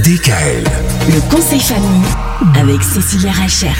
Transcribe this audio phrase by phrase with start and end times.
[0.00, 0.64] DKL.
[1.08, 2.02] Le conseil famille
[2.58, 3.76] avec Cécilia Rachert.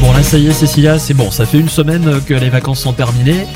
[0.00, 2.80] Bon là ça y est Cécilia, c'est bon, ça fait une semaine que les vacances
[2.80, 3.46] sont terminées.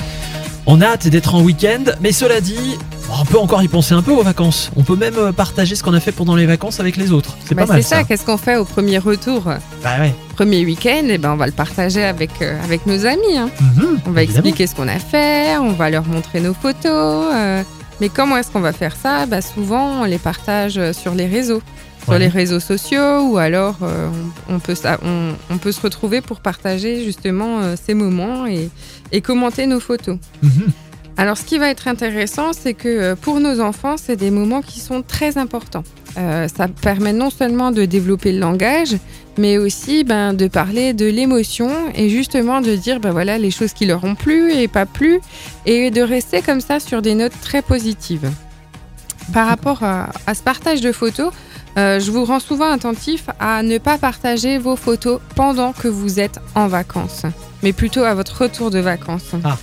[0.66, 2.76] On a hâte d'être en week-end, mais cela dit,
[3.20, 4.70] on peut encore y penser un peu aux vacances.
[4.76, 7.36] On peut même euh, partager ce qu'on a fait pendant les vacances avec les autres.
[7.46, 9.42] C'est Bah, pas mal c'est ça, qu'est-ce qu'on fait au premier retour?
[9.44, 10.14] Bah ouais.
[10.34, 13.36] Premier week-end, eh ben, on va le partager avec, euh, avec nos amis.
[13.38, 13.50] hein.
[13.60, 14.46] Mhm, On va évidemment.
[14.46, 17.26] expliquer ce qu'on a fait, on va leur montrer nos photos.
[17.34, 17.62] euh,
[18.04, 19.24] mais comment est-ce qu'on va faire ça?
[19.24, 21.62] Bah, Souvent, on les partage euh, sur les réseaux.
[22.02, 22.18] Sur Ouais.
[22.18, 24.10] les réseaux sociaux ou alors euh,
[24.50, 28.44] on, on peut, sa- on, on peut se retrouver pour partager justement euh, ces moments
[28.46, 28.68] et,
[29.10, 30.18] et commenter nos photos.
[30.42, 30.66] Mhm.
[31.16, 34.62] Alors, ce qui va être intéressant, c'est que euh, pour nos enfants, c'est des moments
[34.62, 35.84] qui sont très importants.
[36.16, 38.96] Euh, ça permet non seulement de développer le langage,
[39.38, 43.72] mais aussi ben, de parler de l'émotion et justement de dire ben, voilà, les choses
[43.72, 45.20] qui leur ont plu et pas plu,
[45.66, 48.30] et de rester comme ça sur des notes très positives.
[49.32, 51.32] Par rapport à, ce partage de photos,
[51.78, 56.20] euh, je vous rends souvent attentif à ne pas partager vos photos pendant que vous
[56.20, 57.22] êtes en vacances,
[57.62, 59.32] mais plutôt à votre retour de vacances.
[59.42, 59.56] Ah.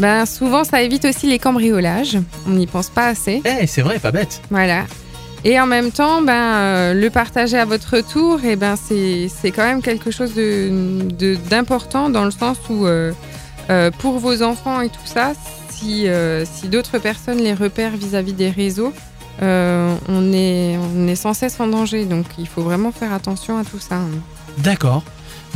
[0.00, 2.18] Ben, souvent, ça évite aussi les cambriolages.
[2.46, 3.42] On n'y pense pas assez.
[3.44, 4.40] Eh, c'est vrai, pas bête.
[4.50, 4.84] Voilà.
[5.44, 9.50] Et en même temps, ben, euh, le partager à votre retour, et ben, c'est c'est
[9.52, 13.12] quand même quelque chose de- de- d'important dans le sens où, euh,
[13.70, 15.32] euh, pour vos enfants et tout ça,
[15.70, 16.06] si,
[16.44, 18.92] si d'autres personnes les repèrent vis-à-vis des réseaux,
[19.40, 22.04] on, est, on est sans cesse en danger.
[22.04, 23.94] Donc, il faut vraiment faire attention à tout ça.
[23.94, 24.08] hein.
[24.58, 25.02] D'accord.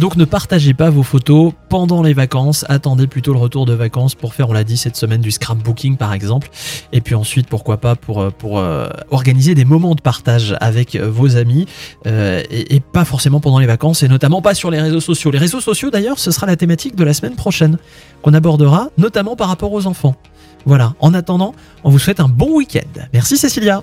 [0.00, 4.16] Donc ne partagez pas vos photos pendant les vacances, attendez plutôt le retour de vacances
[4.16, 6.50] pour faire, on l'a dit, cette semaine du scrapbooking par exemple.
[6.92, 11.08] Et puis ensuite, pourquoi pas pour, euh, euh, organiser des moments de partage avec euh,
[11.08, 11.66] vos amis
[12.06, 15.30] et, et pas forcément pendant les vacances et notamment pas sur les réseaux sociaux.
[15.30, 17.78] Les réseaux sociaux d'ailleurs, ce sera la thématique de la semaine prochaine
[18.22, 20.16] qu'on abordera, notamment par rapport aux enfants.
[20.66, 23.00] Voilà, en attendant, on vous souhaite un bon week-end.
[23.12, 23.82] Merci Cécilia.